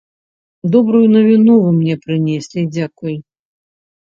[0.75, 3.15] Добрую навіну вы мне прынеслі, дзякуй!